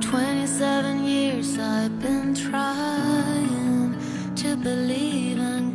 [0.00, 3.96] 27 years I've been trying
[4.36, 5.65] to believe in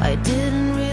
[0.00, 0.87] I didn't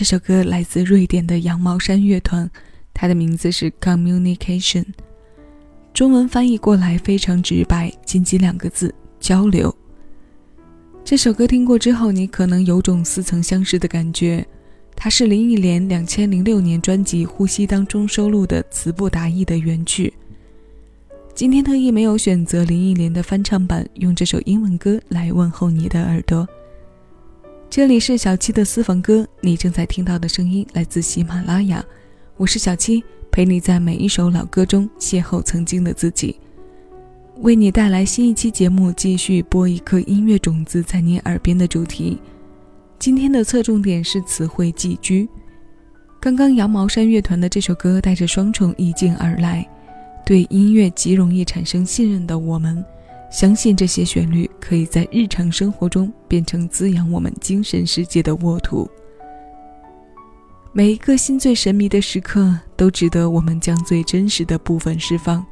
[0.00, 2.50] 这首歌来自瑞典的羊毛衫乐团，
[2.94, 4.82] 它的名字是 Communication，
[5.92, 9.76] 中文翻译过来非常直白，仅仅两个字：交流。
[11.04, 14.42] 这首歌听过之后，你可能有种似曾相识的感觉。
[14.96, 20.10] 它是林忆莲两千零六年专辑《呼吸》当中收录的词不达意的原曲。
[21.34, 26.48] 今天特意没有选择林忆莲的翻唱版，用这首英文歌来问候你的耳朵。
[27.70, 31.82] 这里是小七的私房歌，你正在听到的声音来自喜马拉雅，
[32.36, 33.00] 我是小七，
[33.30, 36.34] 陪你在每一首老歌中邂逅曾经的自己，
[37.42, 42.18] 为你带来新一期节目，继续播一颗音乐种子在你耳边的主题。
[42.98, 45.28] 今天的侧重点是词汇寄居。
[46.20, 49.64] 刚刚羊毛衫乐团的这首歌带着双重意境而来，
[50.26, 52.84] 对音乐极容易产生信任的我们，
[53.30, 58.90] 相信这些旋律可以在日常生活中变成滋养我们精神世界的沃土。
[60.72, 65.44] 每一个心最神秘的时刻，都值得我们将最真实的部分释放。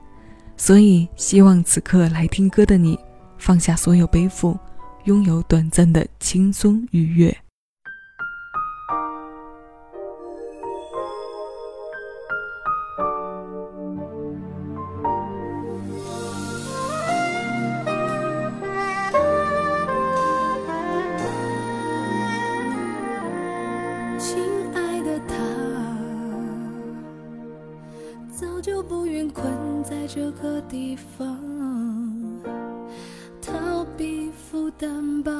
[0.56, 2.98] 所以，希望此刻来听歌的你，
[3.38, 4.58] 放下所有背负。
[5.04, 7.34] 拥有短暂的轻松愉悦。
[30.78, 31.36] 地方，
[33.42, 34.70] 逃避负。
[34.78, 35.32] 担吧，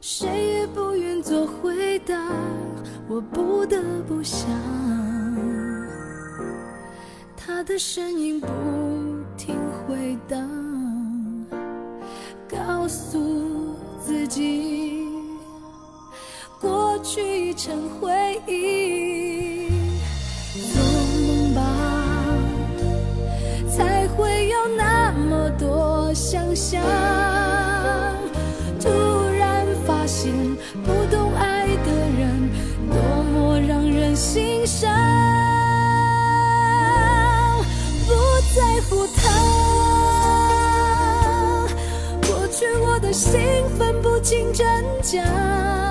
[0.00, 2.14] 谁也不愿做回答，
[3.08, 4.48] 我不得不想，
[7.36, 8.46] 他的声音不
[9.36, 9.56] 停
[9.88, 10.48] 回荡，
[12.48, 15.04] 告诉自己，
[16.60, 18.81] 过去已成回忆，
[26.72, 26.80] 想
[28.80, 28.88] 突
[29.36, 30.32] 然发现
[30.82, 32.50] 不懂爱的人，
[32.88, 34.90] 多么让人心伤，
[38.06, 38.14] 不
[38.54, 39.28] 在乎他
[42.26, 43.38] 过去，我的心
[43.78, 44.66] 分不清真
[45.02, 45.81] 假。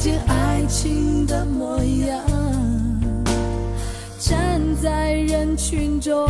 [0.00, 2.24] 见爱情的模样，
[4.18, 6.26] 站在人群中，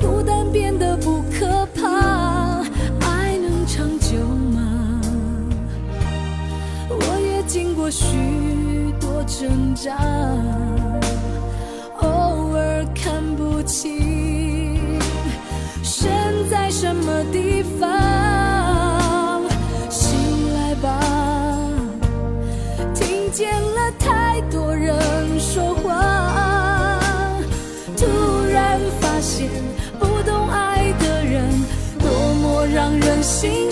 [0.00, 2.62] 孤单变得不可怕，
[3.00, 4.24] 爱能长久
[4.54, 5.00] 吗？
[6.90, 8.06] 我也经过许
[9.00, 9.98] 多挣扎，
[12.02, 15.00] 偶尔看不清
[15.82, 17.93] 身在什么地方。
[29.98, 31.48] 不懂爱的人，
[31.98, 33.63] 多么让人心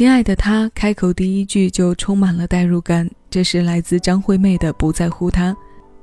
[0.00, 5.52] 亲爱的他开口第一句就充满了代入感，这是来自张惠妹的《不在乎他》，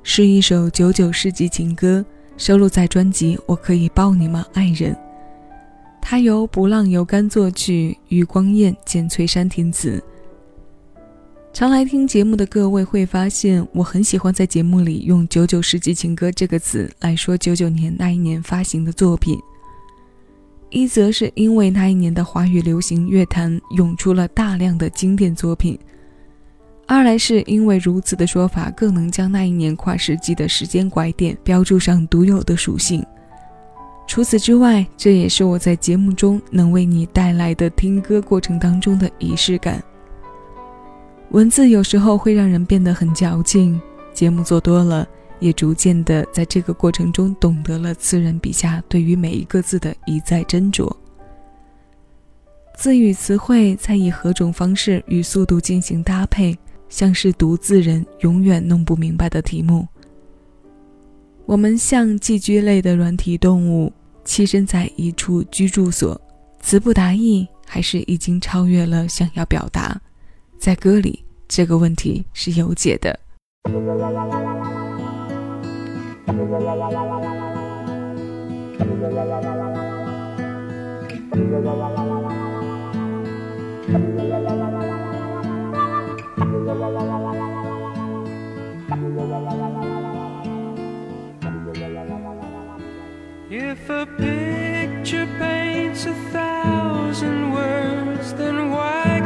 [0.04, 2.06] 是一首九九世纪情歌，
[2.38, 4.94] 收录在专辑《我可以抱你吗，爱人》。
[6.00, 10.00] 它由不浪由干作曲，余光彦、简翠山填词。
[11.51, 19.39] 常来听节目的各位会发现，我很喜欢在节目里用“九九世纪情歌”这个词来说九九年那一年发行的作品。
[20.70, 25.80] 一则是因为那一年的华语流行乐坛涌出了大量的经典作品，
[26.86, 33.02] 二来是因为如此的说法更能将那一年跨世纪的时间拐点标注上独有的属性。
[34.08, 39.82] 除此之外，这也是我在节目中能为你带来的听歌过程当中的仪式感。
[41.32, 43.82] 文字有时候会让人变得很矫情，
[44.14, 45.08] 节目做多了。
[45.39, 50.91] 也逐渐的在这个过程中懂得了词人笔下对于每一个字的一再斟酌。
[52.75, 56.56] 字与词汇在以何种方式与速度进行搭配，
[56.89, 59.88] 像是读字人永远弄不明白的题目。
[61.46, 63.91] 我们像寄居类的软体动物，
[64.25, 66.20] 栖身在一处居住所，
[66.62, 70.00] 词不达意，还是已经超越了想要表达？
[70.60, 73.20] 在歌里，这个问题是有解的。
[93.50, 99.17] If a picture paints a thousand words, then why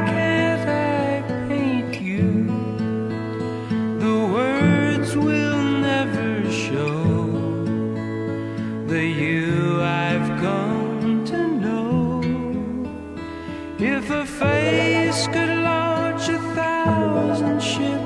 [14.22, 18.01] A face could launch a thousand ships,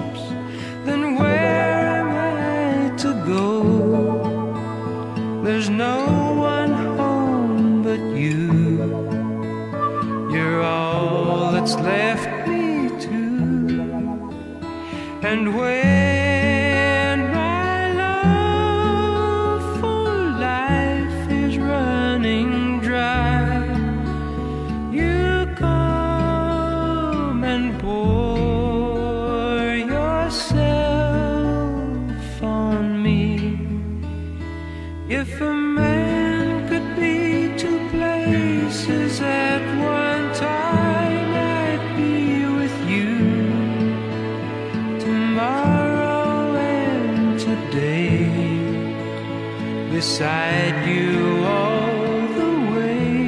[50.18, 53.20] beside you all the way.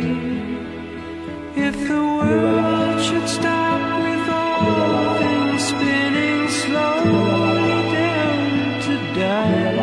[1.68, 9.76] If the world should stop with all things spinning slowly down to die.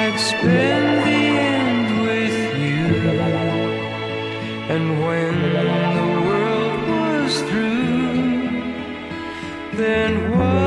[0.00, 1.22] I'd spend the
[1.56, 2.86] end with you.
[4.74, 5.34] And when
[5.98, 8.16] the world was through,
[9.76, 10.63] then one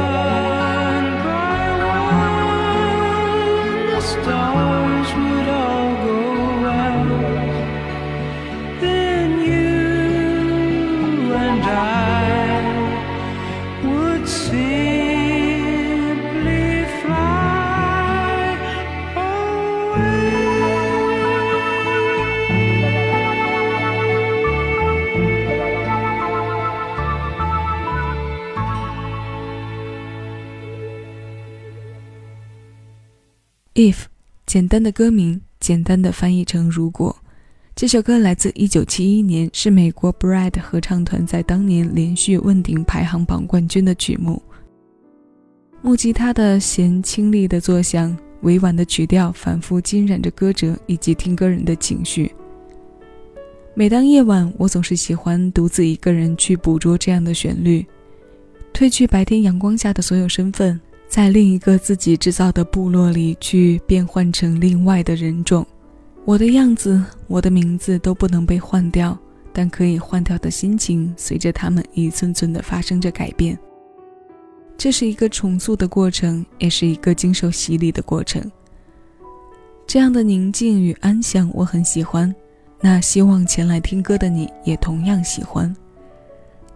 [33.77, 34.05] If，
[34.47, 37.15] 简单的歌名，简单的翻译成“如果”。
[37.77, 44.41] 这首歌来自1971年，是美国 Brad 合唱团在当年连续问鼎排行榜冠军的曲目。
[45.83, 52.33] 木吉他的弦清丽的作响，委婉的曲调，反复浸染着歌者以及听歌人的情绪。
[53.75, 57.85] 每当夜晚，我总是喜欢独自一个人去捕捉这样的旋律，
[58.73, 60.81] 褪去白天阳光下的所有身份。
[61.07, 65.65] 在另一个自己制造的部落里去变换成另外的人种，
[66.25, 69.17] 我的样子、我的名字都不能被换掉，
[69.53, 73.57] 但可以换掉的心情，随着他们一寸寸的发生着改变。
[74.77, 78.43] 这是一个重塑的过程，也是一个经受洗礼的过程。
[79.87, 82.35] 这样的宁静与安详，我很喜欢。
[82.81, 85.73] 那希望前来听歌的你也同样喜欢。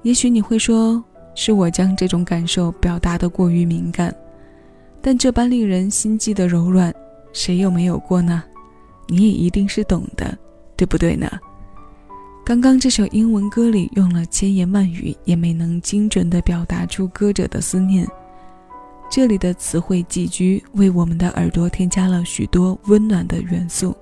[0.01, 1.03] 也许你会说。
[1.33, 4.13] 是我将这种感受表达的过于敏感，
[5.01, 6.93] 但这般令人心悸的柔软，
[7.33, 8.43] 谁又没有过呢？
[9.07, 10.38] 你也一定是懂的，
[10.75, 11.29] 对不对呢？
[12.43, 18.07] 刚刚这首英文歌里用了千言万语也没能精准地表达出歌者的思念，
[19.09, 23.95] 这里的词汇寄居为我们的耳朵添加了许多温暖的元素。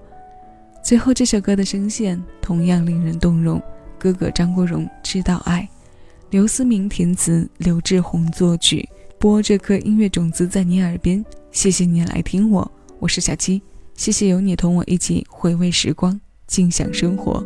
[0.82, 3.62] 最后这首歌的声线同样令人动容，
[3.98, 5.68] 哥哥张国荣知道爱，
[6.32, 11.26] 刘思明填词，刘志宏作曲，播这颗音乐种子在你耳边。
[11.52, 13.60] 谢谢你来听我，我是小七，
[13.96, 17.44] 谢谢有你同我一起回味时光，静享生活。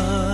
[0.00, 0.29] 回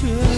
[0.00, 0.37] should.